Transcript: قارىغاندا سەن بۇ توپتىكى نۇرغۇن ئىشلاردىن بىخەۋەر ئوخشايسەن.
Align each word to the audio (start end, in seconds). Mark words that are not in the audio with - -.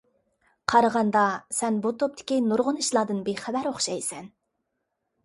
قارىغاندا 0.71 1.25
سەن 1.57 1.77
بۇ 1.83 1.91
توپتىكى 2.03 2.37
نۇرغۇن 2.45 2.79
ئىشلاردىن 2.85 3.21
بىخەۋەر 3.29 3.71
ئوخشايسەن. 3.73 4.31